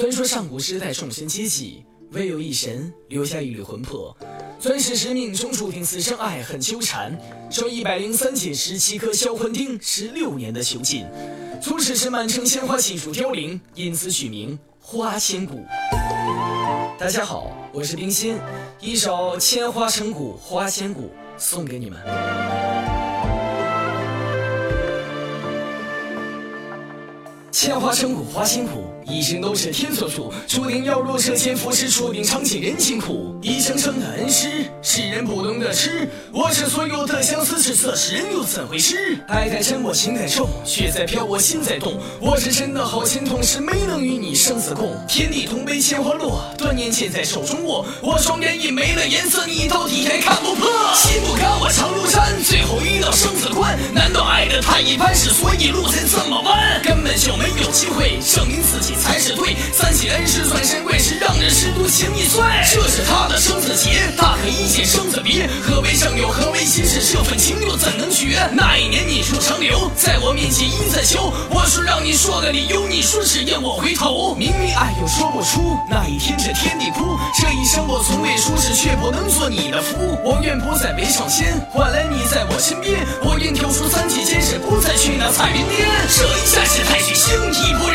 [0.00, 4.16] 传说上古时代众神皆寂，唯有一神留下一缕魂魄。
[4.58, 7.14] 钻石石命中注定此生爱恨纠缠，
[7.50, 11.04] 受一百零三劫十七颗销魂钉，十六年的囚禁。
[11.60, 15.62] 从此是满城鲜花尽数凋零，因此取名花千骨。
[16.98, 18.38] 大家好，我是冰心，
[18.80, 21.02] 一首《千花成骨花千骨》
[21.36, 22.00] 送给你们。
[27.52, 33.36] 千花成骨花千骨，一生都是天所助，注定要入舍千浮世，注定尝尽人情苦。
[33.42, 36.08] 一生生的恩师，世人不懂得吃。
[36.32, 39.18] 我这所有的相思，是色世人又怎会知？
[39.28, 42.00] 爱在深，我，情在重，雪在飘，我心在动。
[42.20, 44.96] 我是真的好心痛，是没能与你生死共。
[45.06, 47.84] 天地同悲，千花落，断念剑在手中握。
[48.00, 50.68] 我双眼已没了颜色，你到底还看不破？
[50.94, 53.78] 心不甘，我长如山，最后一道生死关。
[53.92, 56.80] 难道爱的太一般，是所以路才这么弯？
[56.82, 57.50] 根本就没。
[57.60, 62.42] 有机会证明自己才是对，三千恩师算神贵，是让人师徒情易碎。
[62.70, 65.48] 这是他的生死劫，大可一剑生死别。
[65.62, 66.28] 何为正友？
[66.28, 67.00] 何为心事？
[67.00, 68.38] 这份情又怎能绝？
[68.52, 74.34] 那一年你说长留，在我面前一再求，我说让你说个理由，你说只愿我回头。
[74.34, 77.18] 明明爱又说不出，那一天这天地哭。
[77.40, 79.96] 这一生我从未出世，却不能做你的夫。
[80.22, 83.00] 我愿不再为上仙，换来你在我身边。
[83.24, 85.88] 我愿跳出三界前世，不再去那彩云巅。
[86.08, 87.30] 这一下是太虚星。
[87.50, 87.89] 一不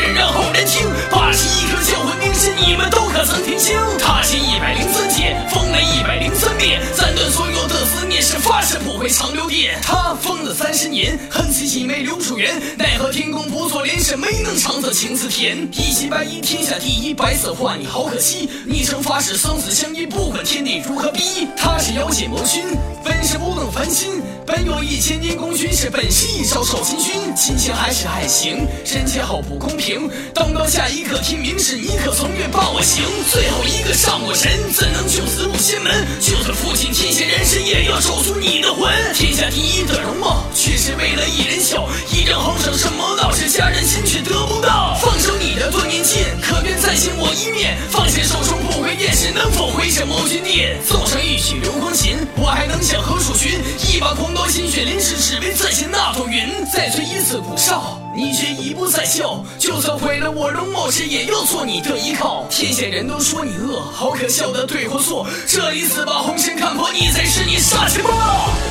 [8.46, 9.76] 发誓不回长留殿。
[9.82, 15.68] 他疯了三十年，恨自己没留住缘，奈何天公不作怜，是没能尝得青丝甜。
[15.72, 18.48] 一袭白衣，天下第一，白色画你好可惜。
[18.64, 21.48] 你曾发誓生死相依，不管天地如何逼。
[21.56, 22.62] 他是妖界魔君，
[23.04, 24.22] 本是不能凡心。
[24.46, 27.34] 本有一千年功勋，是本是一朝少秦勋。
[27.34, 28.64] 亲情还是爱情？
[28.84, 30.08] 人间好不公平。
[30.32, 33.02] 等到下一刻天明时，你可曾愿报我行？
[33.28, 36.06] 最后一个上过神，怎能救死入仙门？
[36.20, 38.86] 就算负尽天下人世，也要守住你的魂。
[39.14, 41.88] 天下第一的容貌，却是为了一人笑。
[42.08, 43.32] 一人好生什么道？
[43.34, 44.96] 是家人心却得不到。
[45.02, 47.76] 放手你的断念剑，可愿再见我一面？
[47.90, 48.45] 放下手中，
[49.36, 50.82] 能否回这魔君殿？
[50.82, 53.60] 奏上一曲流光琴，我还能向何处寻？
[53.86, 56.64] 一把狂刀鲜血淋湿，只为再现那朵云。
[56.72, 58.00] 再吹一次古哨。
[58.14, 62.46] 你却已不再笑，就算毁了我容貌，谁也要做你的依靠。
[62.48, 65.26] 天下人都说你恶，好可笑的对或错。
[65.46, 68.65] 这一次把红尘看破，你才是你杀阡陌。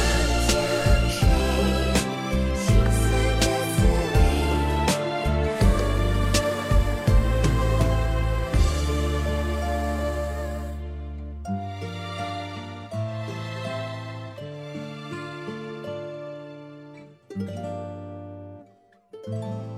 [19.28, 19.75] Música